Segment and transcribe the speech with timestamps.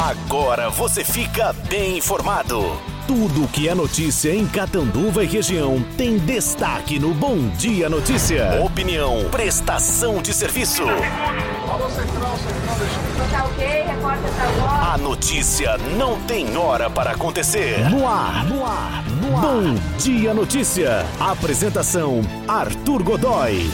[0.00, 2.58] Agora você fica bem informado.
[3.06, 8.62] Tudo que é notícia em Catanduva e região tem destaque no Bom Dia Notícia.
[8.64, 10.84] Opinião, prestação de serviço.
[14.82, 17.86] A notícia não tem hora para acontecer.
[17.90, 19.42] No ar, no ar, no ar.
[19.42, 21.04] Bom Dia Notícia.
[21.20, 23.70] Apresentação: Arthur Godoy.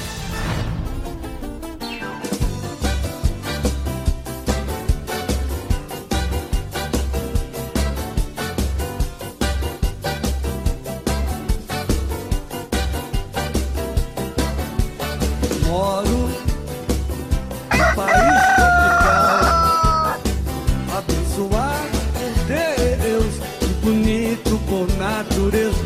[25.50, 25.85] this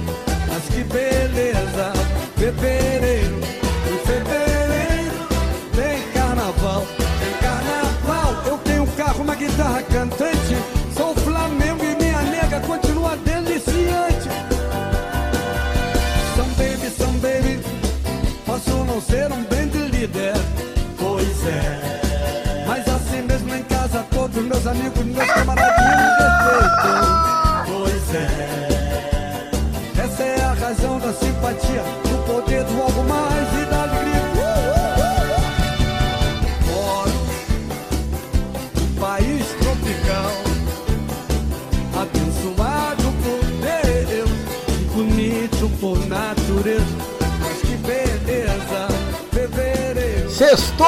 [50.41, 50.87] Sextou!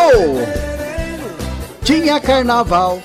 [1.85, 3.03] Tinha carnaval.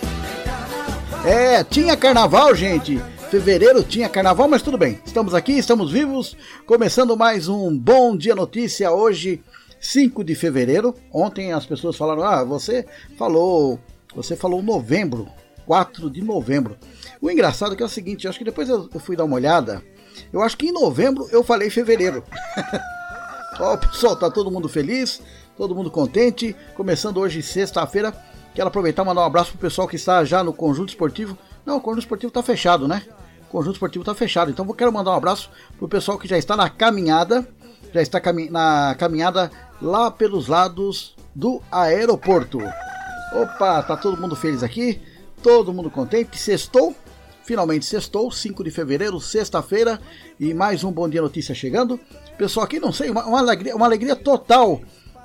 [1.25, 3.01] É, tinha carnaval, gente.
[3.29, 5.01] Fevereiro tinha carnaval, mas tudo bem.
[5.05, 6.37] Estamos aqui, estamos vivos.
[6.65, 9.43] Começando mais um Bom Dia Notícia hoje,
[9.81, 10.95] 5 de fevereiro.
[11.11, 12.85] Ontem as pessoas falaram: "Ah, você
[13.17, 13.77] falou,
[14.15, 15.27] você falou novembro,
[15.65, 16.77] 4 de novembro".
[17.21, 19.83] O engraçado é que é o seguinte, acho que depois eu fui dar uma olhada.
[20.31, 22.23] Eu acho que em novembro eu falei fevereiro.
[23.59, 25.21] Ó, pessoal, tá todo mundo feliz,
[25.57, 26.55] todo mundo contente.
[26.75, 28.13] Começando hoje, sexta-feira.
[28.53, 31.37] Quero aproveitar e mandar um abraço pro pessoal que está já no Conjunto Esportivo.
[31.65, 33.03] Não, o Conjunto Esportivo tá fechado, né?
[33.43, 34.51] O Conjunto Esportivo tá fechado.
[34.51, 37.47] Então eu quero mandar um abraço pro pessoal que já está na caminhada.
[37.93, 39.51] Já está cami na caminhada
[39.81, 42.59] lá pelos lados do aeroporto.
[43.33, 45.01] Opa, tá todo mundo feliz aqui.
[45.41, 46.37] Todo mundo contente.
[46.37, 46.95] Sextou.
[47.47, 50.01] Finalmente sextou, 5 de fevereiro, sexta-feira,
[50.37, 51.97] e mais um Bom Dia Notícia chegando.
[52.37, 54.81] Pessoal, aqui não sei, uma, uma alegria, uma alegria total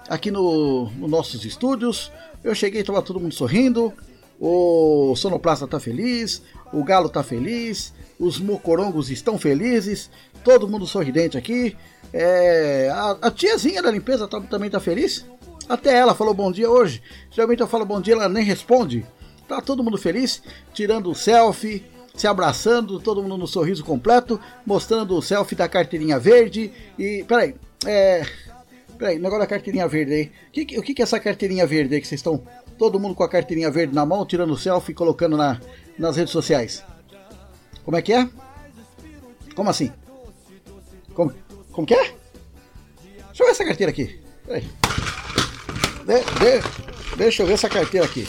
[0.08, 2.12] aqui no, nos nossos estúdios.
[2.44, 3.92] Eu cheguei, estava todo mundo sorrindo,
[4.38, 10.08] o Sonoplasta tá feliz, o Galo tá feliz, os mocorongos estão felizes,
[10.44, 11.76] todo mundo sorridente aqui.
[12.12, 15.26] É, a, a tiazinha da limpeza tá- também tá feliz.
[15.68, 17.02] Até ela falou bom dia hoje.
[17.32, 19.04] Geralmente eu falo bom dia, ela nem responde.
[19.48, 20.40] Tá todo mundo feliz,
[20.72, 21.84] tirando o selfie,
[22.14, 26.70] se abraçando, todo mundo no sorriso completo, mostrando o selfie da carteirinha verde.
[26.98, 27.24] E.
[27.26, 27.54] Peraí,
[27.86, 28.26] é.
[28.98, 30.32] Peraí, negócio da carteirinha verde aí.
[30.48, 32.42] O que, o que é essa carteirinha verde aí que vocês estão.
[32.78, 35.60] Todo mundo com a carteirinha verde na mão, tirando o selfie e colocando na,
[35.98, 36.82] nas redes sociais?
[37.84, 38.28] Como é que é?
[39.54, 39.92] Como assim?
[41.14, 41.32] Como,
[41.70, 42.02] como que é?
[43.26, 44.20] Deixa eu ver essa carteira aqui.
[44.46, 44.62] Peraí.
[46.06, 48.22] De, de- deixa eu ver essa carteira aqui.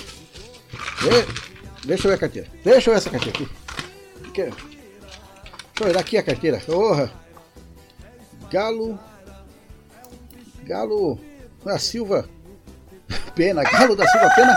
[1.02, 2.48] De- deixa eu ver a carteira.
[2.64, 3.50] Deixa eu ver essa carteira aqui.
[4.34, 6.60] Que- Deixa eu ver aqui a carteira.
[6.66, 7.12] Porra.
[8.52, 9.00] Galo.
[10.64, 11.20] Galo
[11.66, 12.28] da Silva
[13.36, 13.64] Pena.
[13.64, 14.56] Galo da Silva Pena.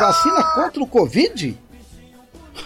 [0.00, 1.58] Vacina contra o Covid?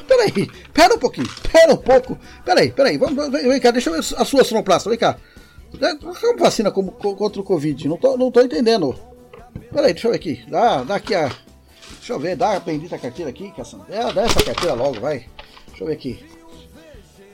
[0.07, 0.33] Peraí,
[0.73, 2.17] pera um pouquinho, pera um pouco.
[2.45, 5.17] Peraí, peraí, vamos, vem, vem cá, deixa eu ver a sua sonoplasta, vem cá.
[5.81, 7.89] É, Como vacina como- co- contra o Covid?
[7.89, 8.97] Não tô, não tô entendendo.
[9.73, 10.45] Peraí, deixa eu ver aqui.
[10.49, 11.29] Dá, dá aqui a.
[11.99, 13.87] Deixa eu ver, dá a bendita carteira aqui, caçamba.
[13.91, 15.27] É, dá essa carteira logo, vai.
[15.77, 16.25] Deixa eu ver aqui.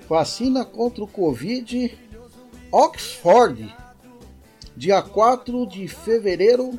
[0.08, 1.97] Vacina contra o Covid.
[2.72, 3.72] Oxford.
[4.76, 6.76] Dia 4 de fevereiro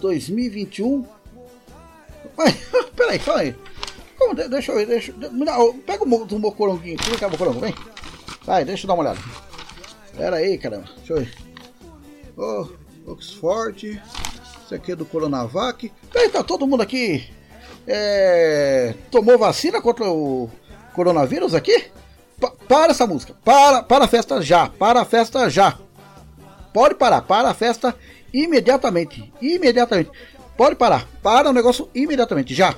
[0.00, 1.04] 2021.
[2.38, 2.52] Ai,
[2.94, 3.56] peraí, calma aí.
[4.16, 5.28] Como, de- deixa eu ver, deixa, dá-
[5.84, 7.74] pega o do mocoronguinho, vem cá, mocorongo, vem.
[8.44, 9.18] Vai, deixa eu dar uma olhada.
[10.16, 11.34] Pera aí, caramba, deixa eu ver.
[12.36, 14.00] Ô, Oxford,
[14.64, 15.90] isso aqui é do Coronavac.
[16.12, 17.28] Peraí, tá todo mundo aqui
[17.86, 20.50] é, tomou vacina contra o
[20.96, 21.84] coronavírus aqui?
[22.40, 25.78] Pa- para essa música, para, para a festa já, para a festa já.
[26.72, 27.94] Pode parar, para a festa
[28.32, 30.10] imediatamente, imediatamente.
[30.56, 32.74] Pode parar, para o negócio imediatamente, já.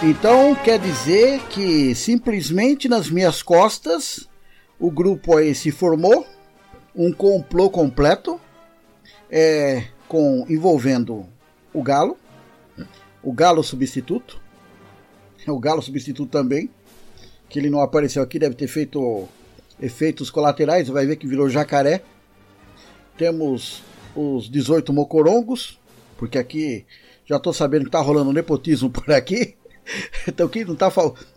[0.00, 4.28] Então quer dizer que simplesmente nas minhas costas
[4.78, 6.24] o grupo aí se formou,
[6.94, 8.40] um complô completo,
[9.28, 11.26] é, com envolvendo
[11.74, 12.16] o Galo,
[13.20, 14.40] o Galo substituto,
[15.48, 16.70] o Galo substituto também,
[17.48, 19.28] que ele não apareceu aqui, deve ter feito
[19.80, 22.02] efeitos colaterais, vai ver que virou jacaré.
[23.16, 23.82] Temos
[24.14, 25.78] os 18 mocorongos,
[26.16, 26.86] porque aqui
[27.26, 29.56] já estou sabendo que está rolando nepotismo por aqui.
[30.26, 30.90] Então que não, tá,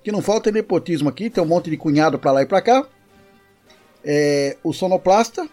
[0.04, 2.62] que não falta é nepotismo aqui, tem um monte de cunhado para lá e para
[2.62, 2.86] cá.
[4.04, 5.48] É, o sonoplasta,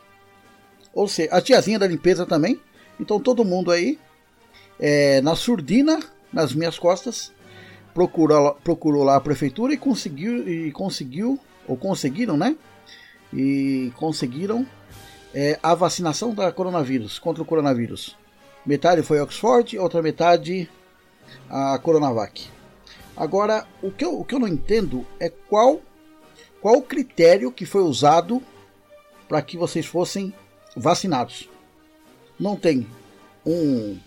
[0.92, 2.60] ou seja, a tiazinha da limpeza também.
[2.98, 3.98] Então todo mundo aí
[4.78, 6.00] é, na surdina,
[6.32, 7.32] nas minhas costas,
[7.94, 12.56] procurou, procurou lá a prefeitura e conseguiu, e conseguiu, ou conseguiram, né?
[13.32, 14.66] E conseguiram
[15.34, 18.16] é, a vacinação da coronavírus, contra o coronavírus.
[18.64, 20.68] Metade foi Oxford, outra metade
[21.48, 22.57] a Coronavac.
[23.18, 25.80] Agora, o que eu, o que eu não entendo é qual,
[26.60, 28.40] qual o critério que foi usado
[29.28, 30.32] para que vocês fossem
[30.76, 31.48] vacinados.
[32.38, 32.86] Não tem
[33.44, 33.98] um,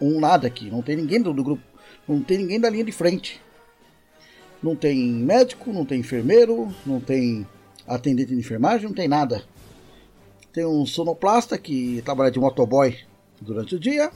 [0.00, 1.70] um nada aqui, não tem ninguém do, do grupo
[2.10, 3.40] não tem ninguém da linha de frente.
[4.62, 7.46] Não tem médico, não tem enfermeiro, não tem
[7.86, 9.44] atendente de enfermagem, não tem nada.
[10.52, 12.98] Tem um sonoplasta que trabalha de motoboy
[13.40, 14.10] durante o dia,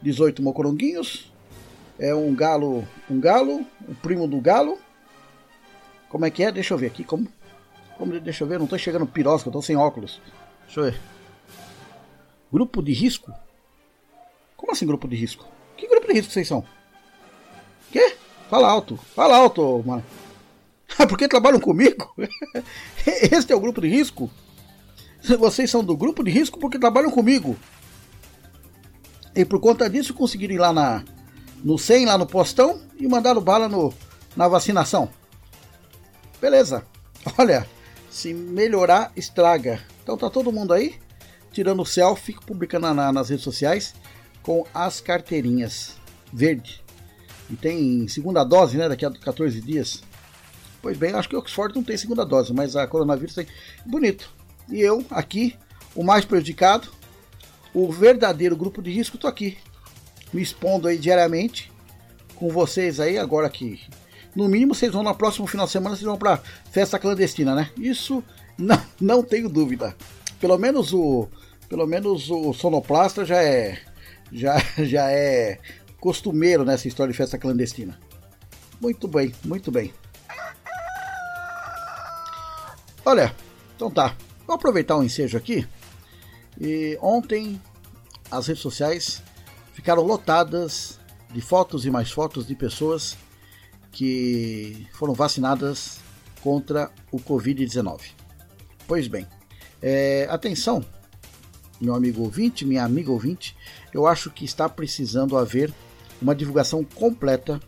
[0.00, 1.32] 18 mocoronguinhos,
[1.98, 4.78] é um galo, um galo, o primo do galo.
[6.08, 6.52] Como é que é?
[6.52, 7.28] Deixa eu ver aqui, como,
[7.96, 10.20] como deixa eu ver, não estou chegando pirosca, estou sem óculos.
[10.64, 11.00] Deixa eu ver.
[12.52, 13.32] Grupo de risco?
[14.56, 15.46] Como assim grupo de risco?
[15.76, 16.64] Que grupo de risco vocês são?
[17.90, 18.16] Quê?
[18.48, 18.96] Fala alto.
[18.96, 20.04] Fala alto, mano.
[21.08, 22.14] Porque trabalham comigo?
[23.30, 24.30] Este é o grupo de risco?
[25.38, 27.56] Vocês são do grupo de risco porque trabalham comigo.
[29.34, 31.04] E por conta disso conseguiram ir lá na,
[31.62, 33.92] no 100, lá no postão, e mandaram bala no,
[34.36, 35.08] na vacinação.
[36.40, 36.84] Beleza.
[37.36, 37.66] Olha,
[38.10, 39.80] se melhorar, estraga.
[40.02, 40.96] Então tá todo mundo aí,
[41.52, 43.94] tirando selfie, publicando na, nas redes sociais,
[44.42, 45.96] com as carteirinhas
[46.32, 46.82] verde.
[47.50, 48.88] E tem segunda dose, né?
[48.88, 50.02] Daqui a 14 dias.
[50.80, 53.46] Pois bem, acho que o Oxford não tem segunda dose, mas a coronavírus tem.
[53.84, 54.30] Bonito.
[54.70, 55.56] E eu, aqui,
[55.94, 56.88] o mais prejudicado,
[57.74, 59.58] o verdadeiro grupo de risco, tô aqui.
[60.32, 61.70] Me expondo aí diariamente
[62.34, 63.80] com vocês aí, agora que.
[64.34, 66.40] No mínimo, vocês vão no próximo final de semana, vocês vão pra
[66.70, 67.70] festa clandestina, né?
[67.76, 68.22] Isso
[68.56, 69.96] não, não tenho dúvida.
[70.40, 71.28] Pelo menos o.
[71.68, 73.78] Pelo menos o sonoplasta já é.
[74.32, 75.58] Já, já é
[76.00, 77.98] costumeiro nessa história de festa clandestina.
[78.80, 79.92] Muito bem, muito bem.
[83.04, 83.34] Olha,
[83.74, 84.14] então tá.
[84.46, 85.66] Vou aproveitar o ensejo aqui.
[86.60, 87.60] E ontem
[88.30, 89.22] as redes sociais
[89.78, 90.98] ficaram lotadas
[91.32, 93.16] de fotos e mais fotos de pessoas
[93.92, 96.00] que foram vacinadas
[96.42, 98.00] contra o Covid-19.
[98.88, 99.24] Pois bem,
[99.80, 100.84] é, atenção,
[101.80, 103.56] meu amigo ouvinte, minha amiga ouvinte,
[103.94, 105.72] eu acho que está precisando haver
[106.20, 107.60] uma divulgação completa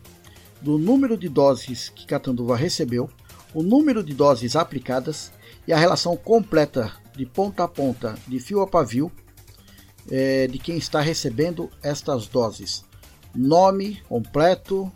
[0.59, 3.09] do número de doses que Catanduva recebeu,
[3.53, 5.31] o número de doses aplicadas
[5.65, 9.09] e a relação completa de ponta a ponta, de fio a pavio,
[10.11, 12.83] é, de quem está recebendo estas doses.
[13.33, 14.91] Nome completo,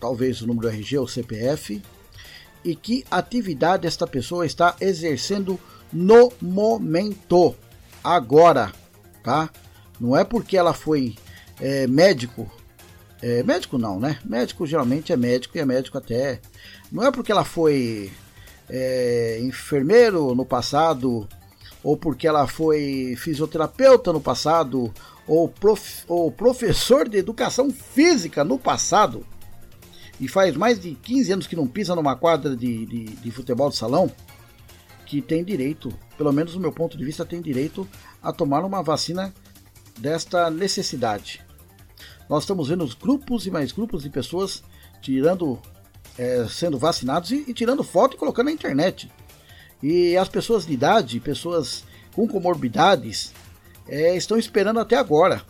[0.00, 1.82] talvez o número RG ou CPF,
[2.64, 5.58] e que atividade esta pessoa está exercendo
[5.92, 7.54] no momento,
[8.02, 8.72] agora,
[9.22, 9.50] tá?
[10.00, 11.16] Não é porque ela foi
[11.60, 12.50] é, médico
[13.22, 14.18] é, médico não, né?
[14.24, 16.40] Médico geralmente é médico e é médico até.
[16.92, 18.12] Não é porque ela foi
[18.68, 21.28] é, enfermeiro no passado,
[21.86, 24.92] ou porque ela foi fisioterapeuta no passado,
[25.26, 29.24] ou, prof, ou professor de educação física no passado,
[30.18, 33.70] e faz mais de 15 anos que não pisa numa quadra de, de, de futebol
[33.70, 34.10] de salão,
[35.04, 37.86] que tem direito, pelo menos do meu ponto de vista, tem direito
[38.20, 39.32] a tomar uma vacina
[39.98, 41.46] desta necessidade
[42.28, 44.62] nós estamos vendo grupos e mais grupos de pessoas
[45.00, 45.58] tirando,
[46.18, 49.10] é, sendo vacinados e, e, tirando foto e colocando na internet.
[49.82, 53.32] E as pessoas de idade, pessoas com comorbidades,
[53.88, 55.42] é, estão esperando até agora.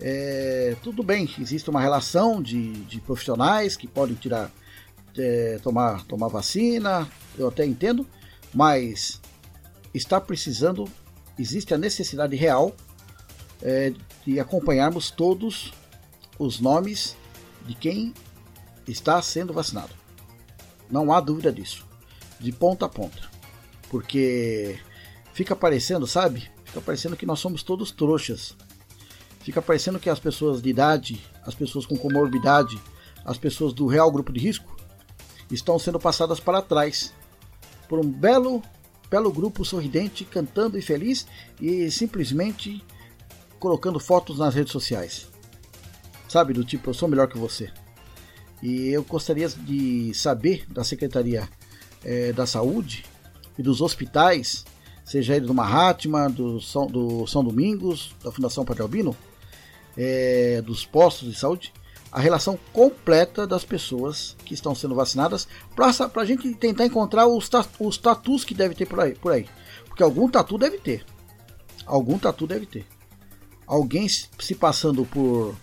[0.00, 4.50] É, tudo bem, existe uma relação de, de profissionais que podem tirar,
[5.16, 8.06] é, tomar, tomar vacina, eu até entendo,
[8.54, 9.20] mas
[9.92, 10.88] está precisando,
[11.38, 12.74] existe a necessidade real
[13.60, 13.92] é,
[14.24, 15.72] de acompanharmos todos
[16.38, 17.16] os nomes
[17.66, 18.14] de quem
[18.86, 19.92] está sendo vacinado.
[20.90, 21.86] Não há dúvida disso.
[22.38, 23.37] De ponta a ponta.
[23.90, 24.78] Porque
[25.32, 26.50] fica parecendo, sabe?
[26.64, 28.56] Fica parecendo que nós somos todos trouxas.
[29.40, 32.78] Fica parecendo que as pessoas de idade, as pessoas com comorbidade,
[33.24, 34.76] as pessoas do real grupo de risco,
[35.50, 37.14] estão sendo passadas para trás
[37.88, 38.62] por um belo,
[39.10, 41.26] belo grupo sorridente, cantando e feliz
[41.60, 42.84] e simplesmente
[43.58, 45.28] colocando fotos nas redes sociais.
[46.28, 47.72] Sabe, do tipo, eu sou melhor que você.
[48.62, 51.48] E eu gostaria de saber da Secretaria
[52.04, 53.04] é, da Saúde
[53.58, 54.64] e dos hospitais,
[55.04, 59.16] seja ele do Mahatma, do São, do São Domingos, da Fundação Padre Albino,
[59.96, 61.72] é, dos postos de saúde,
[62.10, 67.50] a relação completa das pessoas que estão sendo vacinadas para a gente tentar encontrar os,
[67.80, 69.46] os tatus que deve ter por aí, por aí.
[69.86, 71.04] Porque algum tatu deve ter.
[71.84, 72.86] Algum tatu deve ter.
[73.66, 75.54] Alguém se passando por,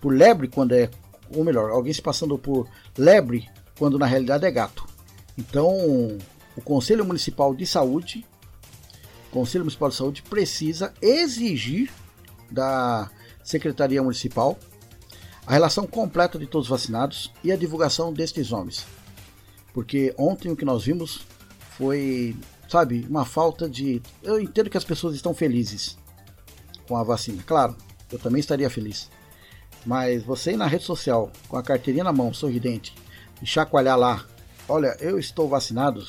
[0.00, 0.90] por lebre quando é.
[1.34, 2.68] Ou melhor, alguém se passando por
[2.98, 4.86] lebre quando na realidade é gato.
[5.38, 6.18] Então,
[6.56, 8.24] o Conselho Municipal de Saúde,
[9.30, 11.90] Conselho Municipal de Saúde precisa exigir
[12.50, 13.10] da
[13.42, 14.58] Secretaria Municipal
[15.46, 18.86] a relação completa de todos os vacinados e a divulgação destes nomes.
[19.72, 21.26] Porque ontem o que nós vimos
[21.76, 22.36] foi,
[22.68, 24.00] sabe, uma falta de.
[24.22, 25.98] Eu entendo que as pessoas estão felizes
[26.86, 27.76] com a vacina, claro,
[28.10, 29.10] eu também estaria feliz.
[29.84, 32.94] Mas você ir na rede social com a carteirinha na mão, sorridente,
[33.42, 34.24] e chacoalhar lá,
[34.68, 36.02] olha, eu estou vacinado,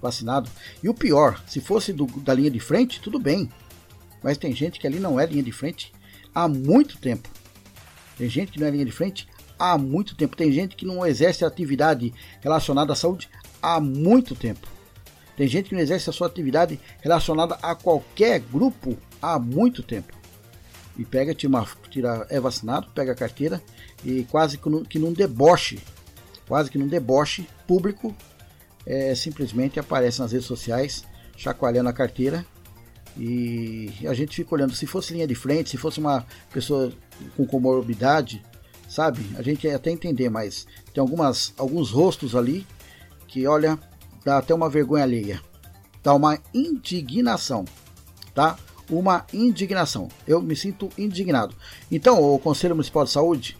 [0.00, 0.50] vacinado.
[0.82, 3.48] E o pior, se fosse do, da linha de frente, tudo bem.
[4.22, 5.92] Mas tem gente que ali não é linha de frente
[6.34, 7.28] há muito tempo.
[8.16, 9.28] Tem gente que não é linha de frente
[9.58, 10.36] há muito tempo.
[10.36, 13.28] Tem gente que não exerce atividade relacionada à saúde
[13.62, 14.66] há muito tempo.
[15.36, 20.12] Tem gente que não exerce a sua atividade relacionada a qualquer grupo há muito tempo.
[20.96, 23.62] E pega, tira, tira é vacinado, pega a carteira
[24.04, 25.78] e quase que num deboche,
[26.48, 28.12] quase que num deboche público,
[28.86, 31.04] é, simplesmente aparece nas redes sociais,
[31.36, 32.44] chacoalhando a carteira
[33.18, 36.92] e a gente fica olhando, se fosse linha de frente, se fosse uma pessoa
[37.36, 38.44] com comorbidade,
[38.88, 39.26] sabe?
[39.36, 42.64] A gente ia até entender, mas tem algumas, alguns rostos ali
[43.26, 43.76] que, olha,
[44.24, 45.40] dá até uma vergonha alheia.
[46.00, 47.64] Dá uma indignação,
[48.32, 48.56] tá?
[48.88, 50.08] Uma indignação.
[50.26, 51.56] Eu me sinto indignado.
[51.90, 53.58] Então, o Conselho Municipal de Saúde,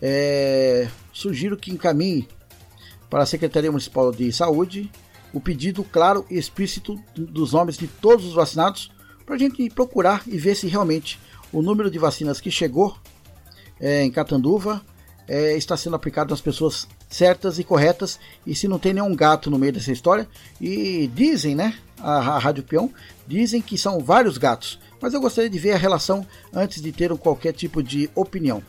[0.00, 2.28] é, sugiro que encaminhe
[3.10, 4.90] para a Secretaria Municipal de Saúde
[5.32, 8.90] o pedido claro e explícito dos nomes de todos os vacinados
[9.26, 11.18] para a gente procurar e ver se realmente
[11.52, 12.96] o número de vacinas que chegou
[13.78, 14.82] é, em Catanduva
[15.28, 19.50] é, está sendo aplicado nas pessoas certas e corretas e se não tem nenhum gato
[19.50, 20.28] no meio dessa história.
[20.60, 22.92] E dizem, né, a, a Rádio Peão,
[23.26, 27.16] dizem que são vários gatos, mas eu gostaria de ver a relação antes de ter
[27.16, 28.60] qualquer tipo de opinião.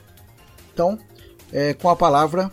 [0.72, 1.00] Então,
[1.52, 2.52] é, com a palavra,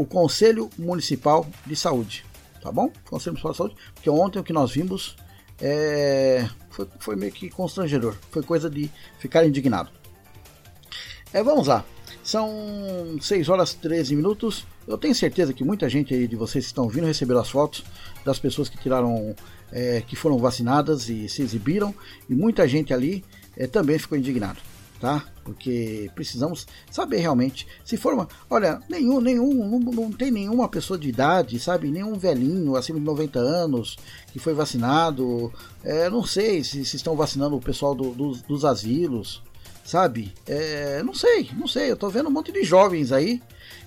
[0.00, 2.24] o Conselho Municipal de Saúde,
[2.62, 2.90] tá bom?
[3.04, 5.14] Conselho Municipal de Saúde, porque ontem o que nós vimos
[5.60, 8.16] é, foi, foi meio que constrangedor.
[8.30, 9.90] Foi coisa de ficar indignado.
[11.34, 11.84] É, vamos lá.
[12.24, 14.64] São 6 horas e 13 minutos.
[14.88, 17.84] Eu tenho certeza que muita gente aí de vocês estão vindo receber as fotos
[18.24, 19.36] das pessoas que tiraram,
[19.70, 21.94] é, que foram vacinadas e se exibiram,
[22.26, 23.22] e muita gente ali
[23.54, 24.69] é, também ficou indignado
[25.00, 25.24] tá?
[25.42, 30.98] Porque precisamos saber realmente se for uma, olha, nenhum, nenhum, não, não tem nenhuma pessoa
[30.98, 31.90] de idade, sabe?
[31.90, 33.96] Nenhum velhinho acima de 90 anos
[34.30, 35.52] que foi vacinado.
[35.82, 39.42] É, não sei se, se estão vacinando o pessoal do, dos, dos asilos,
[39.82, 40.32] sabe?
[40.46, 41.90] É, não sei, não sei.
[41.90, 43.42] Eu tô vendo um monte de jovens aí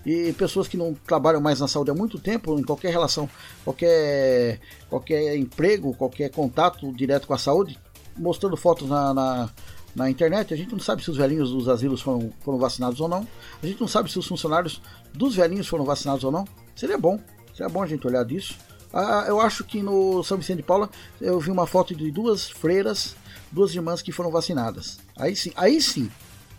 [0.05, 3.29] e pessoas que não trabalham mais na saúde há muito tempo, em qualquer relação,
[3.63, 7.79] qualquer, qualquer emprego, qualquer contato direto com a saúde,
[8.17, 9.49] mostrando fotos na, na
[9.95, 13.07] na internet, a gente não sabe se os velhinhos dos asilos foram, foram vacinados ou
[13.07, 13.27] não.
[13.61, 14.81] A gente não sabe se os funcionários
[15.13, 16.47] dos velhinhos foram vacinados ou não.
[16.75, 17.19] Seria bom,
[17.55, 18.57] seria bom a gente olhar disso.
[18.91, 20.89] Ah, eu acho que no São Vicente de Paula
[21.21, 23.15] eu vi uma foto de duas freiras,
[23.51, 24.99] duas irmãs que foram vacinadas.
[25.15, 26.09] Aí sim, aí sim,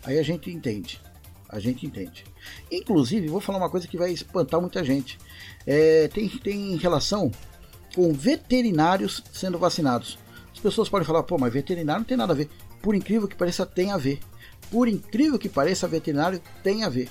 [0.03, 1.01] aí a gente entende.
[1.47, 2.25] A gente entende.
[2.71, 5.17] Inclusive, vou falar uma coisa que vai espantar muita gente.
[5.65, 7.31] É, tem, tem relação
[7.93, 10.17] com veterinários sendo vacinados.
[10.53, 12.49] As pessoas podem falar, pô, mas veterinário não tem nada a ver
[12.85, 14.19] por incrível que pareça, tem a ver.
[14.69, 17.09] Por incrível que pareça, veterinário tem a ver.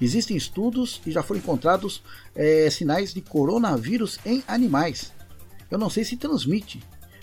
[0.00, 2.00] Existem estudos e já foram encontrados
[2.32, 5.12] é, sinais de coronavírus em animais.
[5.68, 6.80] Eu não sei se transmite,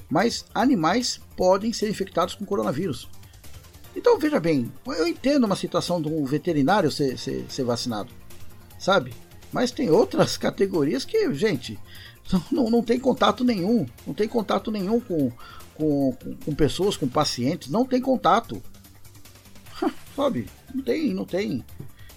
[0.10, 3.08] mas animais podem ser infectados com coronavírus.
[3.96, 8.12] Então veja bem, eu entendo uma situação de um veterinário ser, ser, ser vacinado,
[8.78, 9.14] sabe?
[9.50, 11.80] Mas tem outras categorias que, gente,
[12.52, 15.32] não, não tem contato nenhum, não tem contato nenhum com,
[15.78, 18.62] com, com, com pessoas, com pacientes, não tem contato.
[20.16, 20.48] Sabe?
[20.74, 21.64] Não tem, não tem.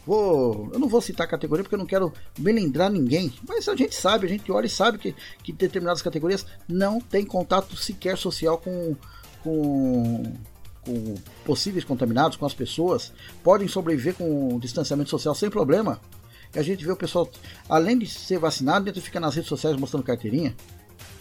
[0.06, 3.94] Vou, eu não vou citar categoria porque eu não quero melindrar ninguém, mas a gente
[3.94, 8.58] sabe, a gente olha e sabe que, que determinadas categorias não tem contato sequer social
[8.58, 8.96] com,
[9.42, 10.22] com,
[10.80, 11.14] com
[11.44, 13.12] possíveis contaminados, com as pessoas,
[13.44, 16.00] podem sobreviver com distanciamento social sem problema.
[16.54, 17.30] E a gente vê o pessoal,
[17.68, 20.56] além de ser vacinado, dentro fica nas redes sociais mostrando carteirinha.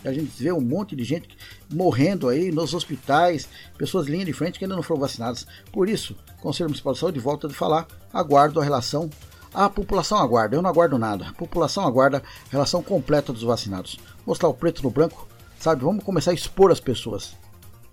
[0.03, 1.37] A gente vê um monte de gente
[1.71, 5.45] morrendo aí nos hospitais, pessoas linha de frente que ainda não foram vacinadas.
[5.71, 9.09] Por isso, Conselho Municipal de Saúde volta de falar, aguardo a relação.
[9.53, 11.27] A população aguarda, eu não aguardo nada.
[11.27, 13.99] A população aguarda a relação completa dos vacinados.
[14.25, 15.27] Mostrar o preto no branco,
[15.59, 15.83] sabe?
[15.83, 17.35] Vamos começar a expor as pessoas.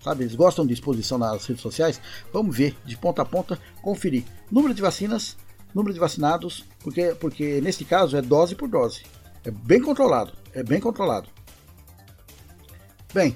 [0.03, 1.99] Sabe, eles gostam de exposição nas redes sociais.
[2.31, 5.35] Vamos ver de ponta a ponta, conferir número de vacinas,
[5.73, 9.03] número de vacinados, porque porque nesse caso é dose por dose.
[9.43, 11.36] É bem controlado, é bem controlado.
[13.17, 13.35] Bem,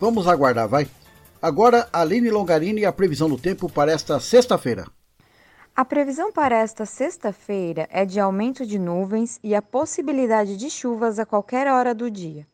[0.00, 0.88] vamos aguardar, vai.
[1.40, 4.88] Agora, Aline Longarini e a previsão do tempo para esta sexta-feira.
[5.76, 11.20] A previsão para esta sexta-feira é de aumento de nuvens e a possibilidade de chuvas
[11.20, 12.44] a qualquer hora do dia.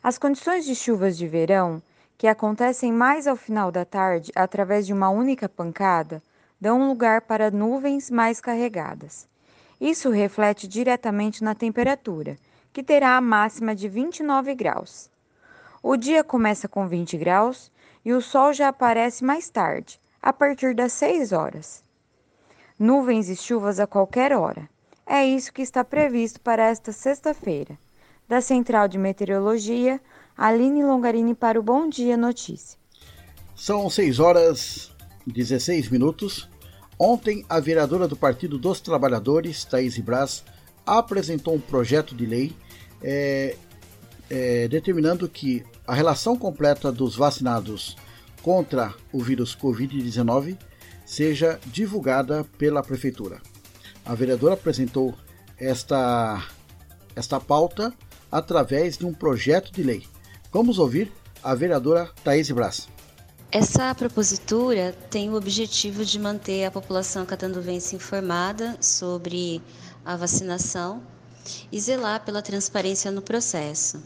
[0.00, 1.82] As condições de chuvas de verão,
[2.16, 6.22] que acontecem mais ao final da tarde através de uma única pancada,
[6.60, 9.26] dão lugar para nuvens mais carregadas.
[9.80, 12.38] Isso reflete diretamente na temperatura,
[12.72, 15.12] que terá a máxima de 29 graus.
[15.86, 17.70] O dia começa com 20 graus
[18.02, 21.84] e o sol já aparece mais tarde, a partir das 6 horas.
[22.78, 24.66] Nuvens e chuvas a qualquer hora.
[25.06, 27.78] É isso que está previsto para esta sexta-feira.
[28.26, 30.00] Da Central de Meteorologia,
[30.34, 32.78] Aline Longarini para o Bom Dia Notícia.
[33.54, 34.90] São 6 horas
[35.26, 36.48] 16 minutos.
[36.98, 40.46] Ontem, a vereadora do Partido dos Trabalhadores, Thaís Braz,
[40.86, 42.56] apresentou um projeto de lei
[43.02, 43.54] é,
[44.30, 47.96] é, determinando que a relação completa dos vacinados
[48.42, 50.58] contra o vírus Covid-19
[51.04, 53.40] seja divulgada pela Prefeitura.
[54.04, 55.14] A vereadora apresentou
[55.58, 56.46] esta,
[57.14, 57.92] esta pauta
[58.30, 60.06] através de um projeto de lei.
[60.52, 61.12] Vamos ouvir
[61.42, 62.88] a vereadora Thaís Braz.
[63.50, 69.62] Essa propositura tem o objetivo de manter a população catanduvense informada sobre
[70.04, 71.02] a vacinação
[71.70, 74.02] e zelar pela transparência no processo.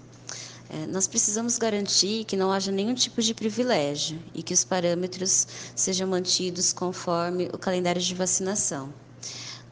[0.71, 5.47] É, nós precisamos garantir que não haja nenhum tipo de privilégio e que os parâmetros
[5.75, 8.93] sejam mantidos conforme o calendário de vacinação.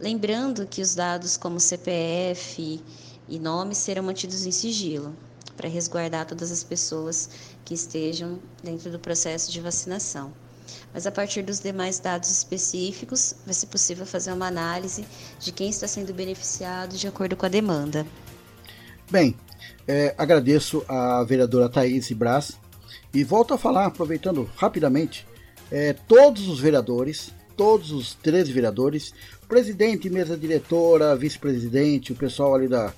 [0.00, 2.82] Lembrando que os dados como CPF
[3.28, 5.14] e nome serão mantidos em sigilo,
[5.56, 7.28] para resguardar todas as pessoas
[7.64, 10.32] que estejam dentro do processo de vacinação.
[10.92, 15.06] Mas a partir dos demais dados específicos, vai ser possível fazer uma análise
[15.38, 18.06] de quem está sendo beneficiado de acordo com a demanda.
[19.10, 19.36] Bem,
[19.86, 22.58] é, agradeço a vereadora Thaís Braz
[23.14, 25.26] e volto a falar, aproveitando rapidamente,
[25.70, 29.14] é, todos os vereadores, todos os 13 vereadores,
[29.48, 32.92] presidente, mesa diretora, vice-presidente, o pessoal ali da,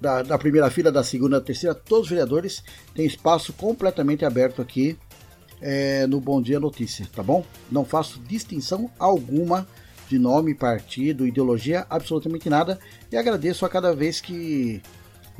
[0.00, 2.62] da, da, primeira fila, da segunda, da terceira, todos os vereadores
[2.94, 4.96] têm espaço completamente aberto aqui
[5.60, 7.44] é, no Bom Dia Notícia, tá bom?
[7.70, 9.66] Não faço distinção alguma
[10.08, 12.78] de nome, partido, ideologia, absolutamente nada
[13.10, 14.82] e agradeço a cada vez que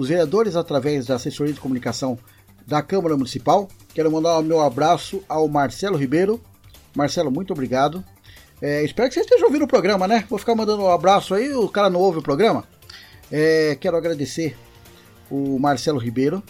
[0.02, 2.18] os vereadores, através da assessoria de comunicação
[2.66, 3.68] da Câmara Municipal.
[3.94, 6.40] Quero mandar o meu abraço ao Marcelo Ribeiro.
[6.94, 8.04] Marcelo, muito obrigado.
[8.60, 10.24] É, espero que você esteja ouvindo o programa, né?
[10.28, 12.64] Vou ficar mandando um abraço aí, o cara não ouve o programa.
[13.30, 14.56] É, quero agradecer
[15.30, 16.42] o Marcelo Ribeiro.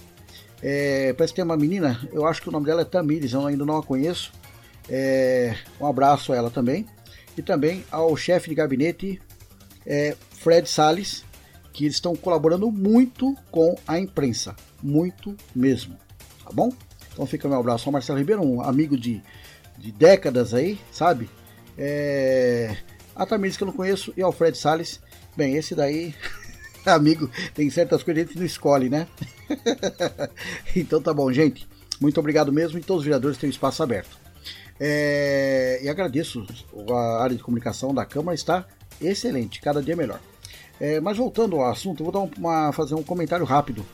[0.62, 3.46] É, parece que tem uma menina, eu acho que o nome dela é Tamires, eu
[3.46, 4.32] ainda não a conheço.
[4.88, 6.86] É, um abraço a ela também.
[7.36, 9.20] E também ao chefe de gabinete,
[9.86, 11.24] é, Fred Salles,
[11.72, 15.96] que eles estão colaborando muito com a imprensa, muito mesmo,
[16.44, 16.70] tá bom?
[17.12, 19.22] Então fica meu abraço ao Marcelo Ribeiro, um amigo de,
[19.78, 21.28] de décadas aí, sabe?
[21.76, 22.76] É...
[23.14, 25.00] A Tamires que eu não conheço e ao Fred Salles,
[25.36, 26.14] bem, esse daí,
[26.84, 29.06] amigo, tem certas coisas que a gente não escolhe, né?
[30.76, 31.68] então tá bom, gente.
[32.00, 34.18] Muito obrigado mesmo e todos os vereadores têm espaço aberto.
[34.80, 35.80] É...
[35.82, 36.46] E agradeço,
[36.90, 38.66] a área de comunicação da Câmara está
[39.00, 40.20] excelente, cada dia melhor.
[40.82, 43.86] É, mas voltando ao assunto, vou dar uma, fazer um comentário rápido.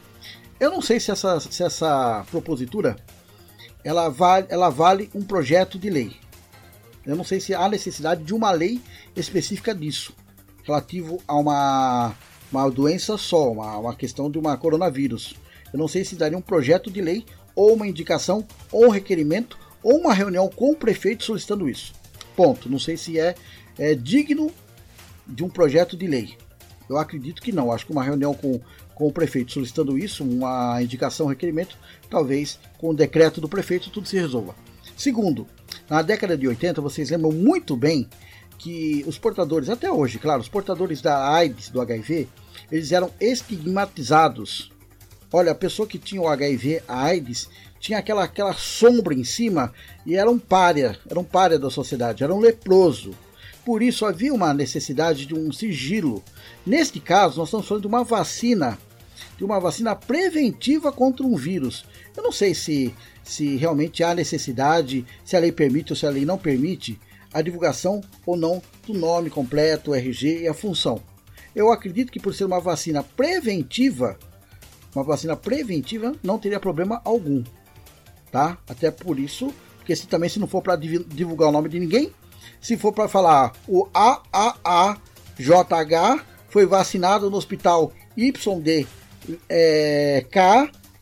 [0.59, 2.97] Eu não sei se essa, se essa propositura
[3.85, 6.17] ela vale, ela vale um projeto de lei.
[7.05, 8.81] Eu não sei se há necessidade de uma lei
[9.15, 10.15] específica disso,
[10.65, 12.15] relativo a uma,
[12.51, 15.35] uma doença só, uma, uma questão de uma coronavírus.
[15.71, 19.59] Eu não sei se daria um projeto de lei, ou uma indicação, ou um requerimento,
[19.83, 21.93] ou uma reunião com o prefeito solicitando isso.
[22.35, 22.71] Ponto.
[22.71, 23.35] Não sei se é,
[23.79, 24.51] é digno
[25.27, 26.48] de um projeto de lei.
[26.89, 27.73] Eu acredito que não.
[27.73, 28.61] Acho que uma reunião com,
[28.95, 31.77] com o prefeito solicitando isso, uma indicação, um requerimento,
[32.09, 34.55] talvez com o decreto do prefeito tudo se resolva.
[34.97, 35.47] Segundo,
[35.89, 38.09] na década de 80, vocês lembram muito bem
[38.59, 42.29] que os portadores, até hoje, claro, os portadores da AIDS, do HIV,
[42.71, 44.73] eles eram estigmatizados.
[45.33, 47.49] Olha, a pessoa que tinha o HIV, a AIDS,
[47.79, 49.73] tinha aquela, aquela sombra em cima
[50.05, 53.13] e era um párea, era um párea da sociedade, era um leproso.
[53.69, 56.25] Por isso havia uma necessidade de um sigilo.
[56.65, 58.79] Neste caso, nós estamos falando de uma vacina,
[59.37, 61.85] de uma vacina preventiva contra um vírus.
[62.17, 66.09] Eu não sei se, se realmente há necessidade, se a lei permite ou se a
[66.09, 66.99] lei não permite
[67.31, 71.03] a divulgação ou não do nome completo, RG e a função.
[71.55, 74.19] Eu acredito que por ser uma vacina preventiva,
[74.95, 77.45] uma vacina preventiva não teria problema algum,
[78.33, 78.57] tá?
[78.67, 82.15] Até por isso, porque se também se não for para divulgar o nome de ninguém,
[82.61, 84.99] se for para falar o AAAJH
[86.49, 88.87] foi vacinado no hospital YDK
[89.49, 90.25] é,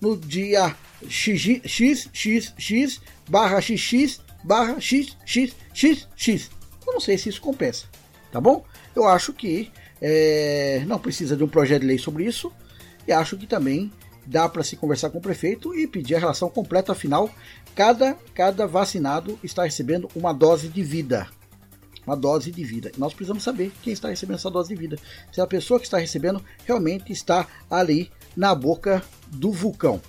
[0.01, 0.75] no dia
[1.09, 6.51] XXX barra XX barra XXXX.
[6.87, 7.87] Eu não sei se isso compensa,
[8.31, 8.65] tá bom?
[8.95, 12.53] Eu acho que é, não precisa de um projeto de lei sobre isso
[13.07, 13.93] e acho que também
[14.25, 17.31] dá para se conversar com o prefeito e pedir a relação completa, afinal,
[17.75, 21.29] cada, cada vacinado está recebendo uma dose de vida.
[22.07, 22.93] Uma dose de vida.
[22.97, 24.97] Nós precisamos saber quem está recebendo essa dose de vida.
[25.33, 30.01] Se a pessoa que está recebendo realmente está ali na boca do vulcão.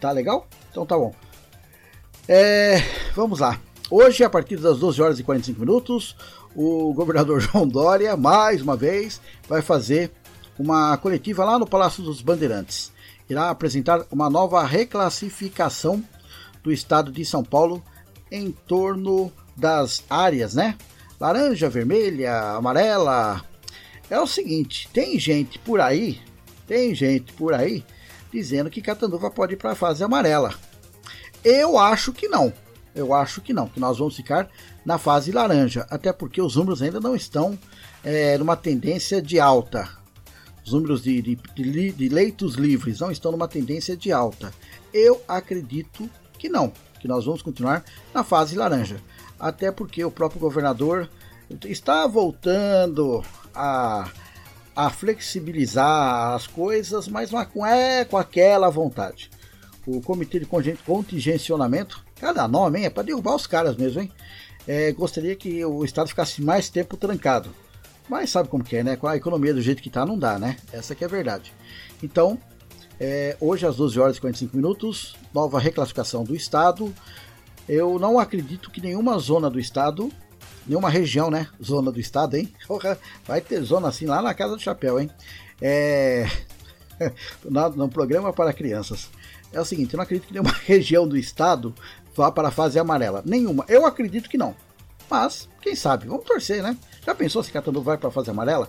[0.00, 0.48] Tá legal?
[0.70, 1.14] Então tá bom.
[2.26, 2.78] É,
[3.14, 3.60] vamos lá.
[3.90, 6.16] Hoje, a partir das 12 horas e 45 minutos,
[6.54, 10.10] o governador João Dória, mais uma vez, vai fazer
[10.58, 12.92] uma coletiva lá no Palácio dos Bandeirantes.
[13.28, 16.02] Irá apresentar uma nova reclassificação
[16.62, 17.82] do estado de São Paulo
[18.30, 20.76] em torno das áreas, né?
[21.22, 23.44] Laranja, vermelha, amarela.
[24.10, 26.20] É o seguinte, tem gente por aí,
[26.66, 27.84] tem gente por aí
[28.32, 30.52] dizendo que Catanduva pode ir para a fase amarela.
[31.44, 32.52] Eu acho que não.
[32.92, 34.50] Eu acho que não, que nós vamos ficar
[34.84, 37.56] na fase laranja, até porque os números ainda não estão
[38.02, 39.88] é, numa tendência de alta.
[40.66, 44.52] Os números de, de, de, de leitos livres não estão numa tendência de alta.
[44.92, 47.84] Eu acredito que não, que nós vamos continuar
[48.14, 48.96] na fase laranja.
[49.38, 51.10] Até porque o próprio governador
[51.66, 53.22] está voltando
[53.54, 54.08] a,
[54.74, 59.30] a flexibilizar as coisas, mas não é com aquela vontade.
[59.86, 60.46] O comitê de
[60.86, 62.84] contingencionamento Cada nome, hein?
[62.84, 64.12] É para derrubar os caras mesmo, hein?
[64.64, 67.50] É, gostaria que o Estado ficasse mais tempo trancado.
[68.08, 68.94] Mas sabe como que é, né?
[68.94, 70.56] Com a economia do jeito que tá, não dá, né?
[70.72, 71.52] Essa que é a verdade.
[72.00, 72.38] Então,
[73.00, 76.92] é, hoje às 12 horas e 45 minutos, nova reclassificação do Estado.
[77.68, 80.10] Eu não acredito que nenhuma zona do Estado,
[80.66, 81.48] nenhuma região, né?
[81.62, 82.52] Zona do Estado, hein?
[83.26, 85.10] Vai ter zona assim lá na Casa do Chapéu, hein?
[85.60, 86.26] É...
[87.44, 89.08] no, no programa para crianças.
[89.52, 91.74] É o seguinte, eu não acredito que nenhuma região do Estado
[92.14, 93.22] vá para a fase amarela?
[93.24, 93.64] Nenhuma.
[93.68, 94.54] Eu acredito que não.
[95.10, 96.06] Mas, quem sabe?
[96.06, 96.76] Vamos torcer, né?
[97.04, 98.68] Já pensou se Catanduva vai para a fase amarela?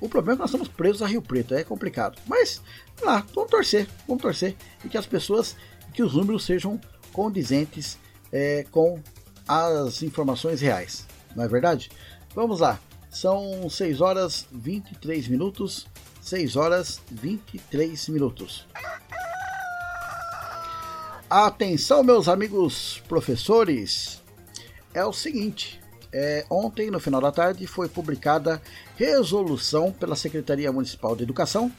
[0.00, 2.18] O problema é que nós estamos presos a Rio Preto, é complicado.
[2.26, 2.62] Mas,
[3.02, 4.56] lá, vamos torcer, vamos torcer.
[4.84, 5.54] E que as pessoas,
[5.92, 6.80] que os números sejam
[7.12, 7.98] condizentes
[8.32, 9.00] é, com
[9.46, 11.06] as informações reais.
[11.36, 11.90] Não é verdade?
[12.34, 12.80] Vamos lá.
[13.10, 15.86] São 6 horas 23 minutos.
[16.22, 18.66] 6 horas 23 minutos.
[21.28, 24.20] Atenção, meus amigos professores,
[24.92, 25.79] é o seguinte:
[26.12, 28.60] é, ontem, no final da tarde, foi publicada
[28.96, 31.70] resolução pela Secretaria Municipal de Educação,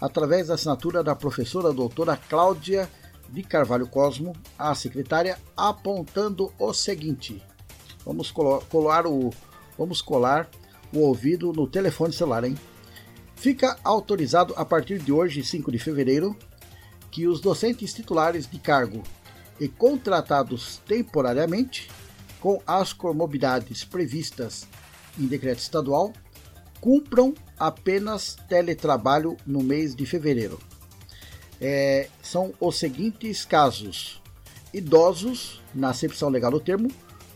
[0.00, 2.88] através da assinatura da professora doutora Cláudia
[3.28, 7.42] de Carvalho Cosmo, a secretária, apontando o seguinte:
[8.04, 9.30] vamos colar o,
[9.76, 10.48] vamos colar
[10.92, 12.56] o ouvido no telefone celular, hein?
[13.36, 16.36] Fica autorizado a partir de hoje, 5 de fevereiro,
[17.10, 19.02] que os docentes titulares de cargo
[19.60, 21.88] e contratados temporariamente,
[22.40, 24.66] com as comorbidades previstas
[25.18, 26.12] em decreto estadual,
[26.80, 30.58] cumpram apenas teletrabalho no mês de fevereiro.
[31.60, 34.22] É, são os seguintes casos:
[34.72, 36.90] idosos, na acepção legal do termo,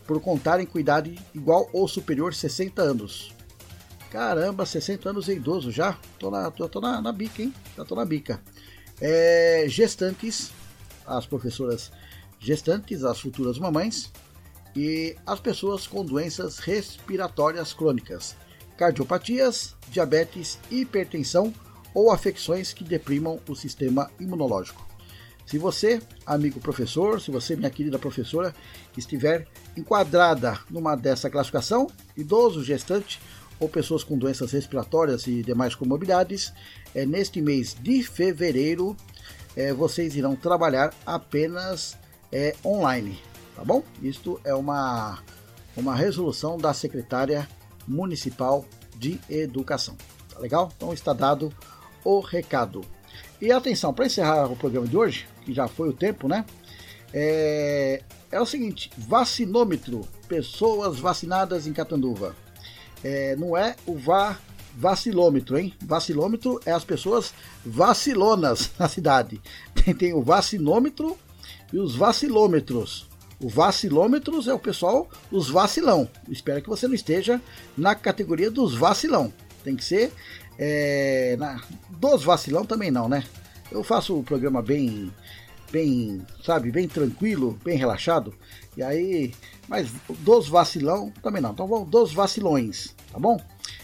[0.07, 3.33] por contarem com idade igual ou superior a 60 anos.
[4.09, 5.97] Caramba, 60 anos é idoso já?
[6.19, 7.53] Tô na, tô, tô na, na bica, hein?
[7.75, 8.39] Já tô na bica
[9.01, 10.51] é, gestantes,
[11.05, 11.91] as professoras
[12.39, 14.11] gestantes, as futuras mamães
[14.75, 18.35] e as pessoas com doenças respiratórias crônicas,
[18.77, 21.53] cardiopatias, diabetes, hipertensão
[21.93, 24.83] ou afecções que deprimam o sistema imunológico.
[25.45, 28.55] Se você, amigo professor, se você, minha querida professora,
[28.97, 33.21] estiver enquadrada numa dessa classificação, idoso, gestante
[33.59, 36.53] ou pessoas com doenças respiratórias e demais comorbidades,
[36.95, 38.95] é, neste mês de fevereiro
[39.55, 41.97] é, vocês irão trabalhar apenas
[42.31, 43.19] é, online,
[43.55, 43.83] tá bom?
[44.01, 45.19] Isto é uma,
[45.75, 47.47] uma resolução da secretária
[47.87, 49.95] municipal de educação,
[50.33, 50.71] tá legal?
[50.75, 51.53] Então está dado
[52.03, 52.81] o recado.
[53.41, 56.45] E atenção, para encerrar o programa de hoje, que já foi o tempo, né?
[57.13, 62.35] É, é o seguinte: vacinômetro, pessoas vacinadas em Catanduva.
[63.03, 64.37] É, não é o vá
[64.75, 65.73] vacilômetro, hein?
[65.81, 67.33] Vacilômetro é as pessoas
[67.65, 69.39] vacilonas na cidade.
[69.75, 71.17] Tem, tem o vacinômetro
[71.71, 73.07] e os vacilômetros.
[73.43, 76.09] O vacilômetros é o pessoal, os vacilão.
[76.29, 77.41] Espero que você não esteja
[77.77, 79.33] na categoria dos vacilão.
[79.65, 80.13] Tem que ser
[80.57, 83.21] é, na, dos vacilão também não, né?
[83.69, 85.11] Eu faço o programa bem,
[85.69, 88.33] bem, sabe, bem tranquilo, bem relaxado.
[88.77, 89.33] E aí,
[89.67, 91.51] mas dos vacilão também não.
[91.51, 93.37] Então vamos dos vacilões, tá bom?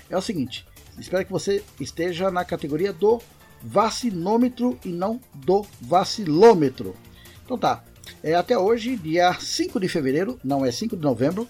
[0.10, 0.66] É o seguinte,
[0.98, 3.22] espero que você esteja na categoria do
[3.62, 6.96] vacinômetro e não do vacilômetro.
[7.44, 7.84] Então tá.
[8.24, 11.48] É, até hoje, dia 5 de fevereiro, não é 5 de novembro,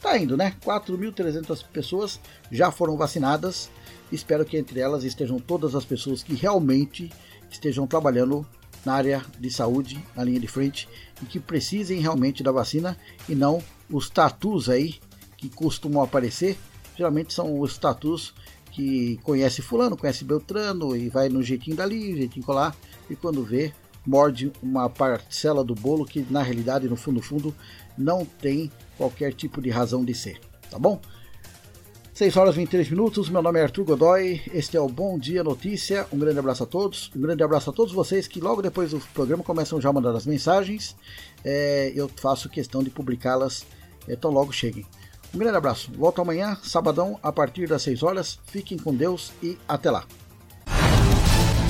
[0.00, 0.54] tá indo, né?
[0.64, 3.68] 4.300 pessoas já foram vacinadas.
[4.12, 7.10] Espero que entre elas estejam todas as pessoas que realmente
[7.50, 8.46] estejam trabalhando
[8.84, 10.88] na área de saúde, na linha de frente,
[11.22, 12.96] e que precisem realmente da vacina
[13.28, 14.96] e não os tatus aí
[15.36, 16.56] que costumam aparecer.
[16.96, 18.34] Geralmente são os tatus
[18.70, 22.74] que conhece fulano, conhece Beltrano e vai no jeitinho dali, jeitinho colar,
[23.08, 23.72] e quando vê,
[24.06, 27.54] morde uma parcela do bolo que na realidade, no fundo, fundo,
[27.98, 30.40] não tem qualquer tipo de razão de ser,
[30.70, 31.00] tá bom?
[32.20, 35.42] 6 horas e 23 minutos, meu nome é Arthur Godoy, este é o Bom Dia
[35.42, 38.90] Notícia, um grande abraço a todos, um grande abraço a todos vocês que logo depois
[38.90, 40.94] do programa começam já a mandar as mensagens,
[41.42, 43.64] é, eu faço questão de publicá-las
[44.06, 44.84] é, tão logo cheguem.
[45.34, 49.56] Um grande abraço, volto amanhã, sabadão, a partir das 6 horas, fiquem com Deus e
[49.66, 50.04] até lá.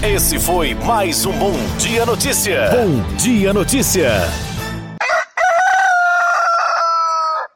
[0.03, 2.71] Esse foi mais um Bom Dia Notícia.
[2.73, 4.50] Bom Dia Notícia.